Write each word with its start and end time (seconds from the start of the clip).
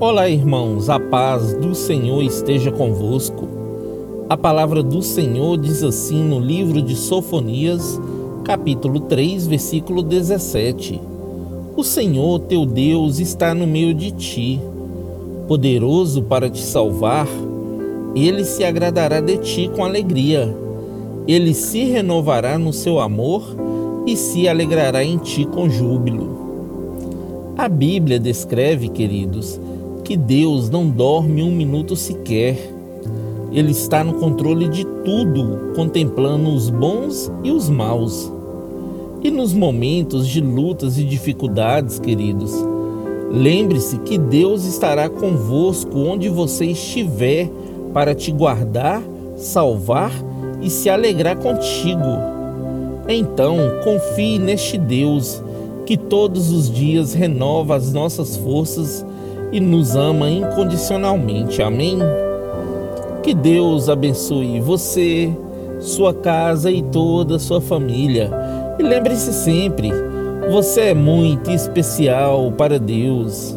Olá, 0.00 0.28
irmãos, 0.28 0.88
a 0.88 1.00
paz 1.00 1.54
do 1.54 1.74
Senhor 1.74 2.22
esteja 2.22 2.70
convosco. 2.70 3.48
A 4.28 4.36
palavra 4.36 4.80
do 4.80 5.02
Senhor 5.02 5.58
diz 5.58 5.82
assim 5.82 6.22
no 6.22 6.38
livro 6.38 6.80
de 6.80 6.94
Sofonias, 6.94 8.00
capítulo 8.44 9.00
3, 9.00 9.48
versículo 9.48 10.00
17: 10.04 11.00
O 11.76 11.82
Senhor 11.82 12.38
teu 12.42 12.64
Deus 12.64 13.18
está 13.18 13.52
no 13.52 13.66
meio 13.66 13.92
de 13.92 14.12
ti, 14.12 14.60
poderoso 15.48 16.22
para 16.22 16.48
te 16.48 16.62
salvar. 16.62 17.26
Ele 18.14 18.44
se 18.44 18.62
agradará 18.62 19.20
de 19.20 19.38
ti 19.38 19.68
com 19.74 19.84
alegria. 19.84 20.56
Ele 21.26 21.52
se 21.52 21.82
renovará 21.86 22.56
no 22.56 22.72
seu 22.72 23.00
amor 23.00 23.42
e 24.06 24.16
se 24.16 24.46
alegrará 24.46 25.02
em 25.02 25.18
ti 25.18 25.44
com 25.44 25.68
júbilo. 25.68 26.38
A 27.58 27.68
Bíblia 27.68 28.20
descreve, 28.20 28.88
queridos, 28.88 29.60
que 30.08 30.16
Deus 30.16 30.70
não 30.70 30.88
dorme 30.88 31.42
um 31.42 31.50
minuto 31.50 31.94
sequer. 31.94 32.56
Ele 33.52 33.72
está 33.72 34.02
no 34.02 34.14
controle 34.14 34.66
de 34.66 34.82
tudo, 35.04 35.74
contemplando 35.76 36.48
os 36.48 36.70
bons 36.70 37.30
e 37.44 37.50
os 37.50 37.68
maus. 37.68 38.32
E 39.22 39.30
nos 39.30 39.52
momentos 39.52 40.26
de 40.26 40.40
lutas 40.40 40.96
e 40.96 41.04
dificuldades, 41.04 41.98
queridos, 41.98 42.54
lembre-se 43.30 43.98
que 43.98 44.16
Deus 44.16 44.64
estará 44.64 45.10
convosco 45.10 45.98
onde 45.98 46.30
você 46.30 46.64
estiver 46.64 47.50
para 47.92 48.14
te 48.14 48.32
guardar, 48.32 49.02
salvar 49.36 50.12
e 50.62 50.70
se 50.70 50.88
alegrar 50.88 51.36
contigo. 51.36 52.16
Então, 53.06 53.58
confie 53.84 54.38
neste 54.38 54.78
Deus 54.78 55.42
que 55.84 55.98
todos 55.98 56.50
os 56.50 56.70
dias 56.70 57.12
renova 57.12 57.76
as 57.76 57.92
nossas 57.92 58.38
forças 58.38 59.04
e 59.52 59.60
nos 59.60 59.96
ama 59.96 60.28
incondicionalmente. 60.28 61.62
Amém? 61.62 61.98
Que 63.22 63.34
Deus 63.34 63.88
abençoe 63.88 64.60
você, 64.60 65.30
sua 65.80 66.14
casa 66.14 66.70
e 66.70 66.82
toda 66.82 67.36
a 67.36 67.38
sua 67.38 67.60
família. 67.60 68.30
E 68.78 68.82
lembre-se 68.82 69.32
sempre, 69.32 69.92
você 70.50 70.80
é 70.80 70.94
muito 70.94 71.50
especial 71.50 72.52
para 72.52 72.78
Deus. 72.78 73.56